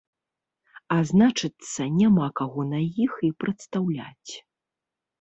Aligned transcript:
А 0.95 0.97
значыцца 1.09 1.87
няма 1.99 2.31
каго 2.43 2.67
на 2.73 2.79
іх 3.07 3.13
і 3.31 3.33
прадстаўляць. 3.45 4.31